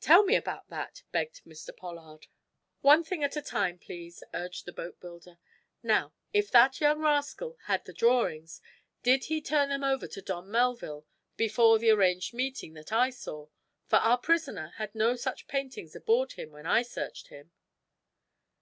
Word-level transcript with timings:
"Tell 0.00 0.22
me 0.24 0.34
about 0.34 0.70
that," 0.70 1.02
begged 1.12 1.42
Mr. 1.44 1.76
Pollard. 1.76 2.26
"One 2.80 3.04
thing 3.04 3.22
at 3.22 3.36
a 3.36 3.42
time, 3.42 3.78
please," 3.78 4.24
urged 4.32 4.64
the 4.64 4.72
boatbuilder. 4.72 5.36
"Now, 5.82 6.14
if 6.32 6.50
that 6.52 6.80
young 6.80 7.00
rascal 7.00 7.58
had 7.66 7.84
the 7.84 7.92
drawings, 7.92 8.62
did 9.02 9.24
he 9.24 9.42
turn 9.42 9.68
them 9.68 9.84
over 9.84 10.06
to 10.06 10.22
Don 10.22 10.50
Melville 10.50 11.04
before 11.36 11.78
the 11.78 11.90
arranged 11.90 12.32
meeting 12.32 12.72
that 12.72 12.92
I 12.92 13.10
saw? 13.10 13.48
For 13.88 13.96
our 13.96 14.16
prisoner 14.16 14.72
had 14.78 14.94
no 14.94 15.16
such 15.16 15.46
papers 15.48 15.94
aboard 15.94 16.32
him 16.32 16.50
when 16.50 16.64
I 16.64 16.80
searched 16.80 17.26
him." 17.28 17.50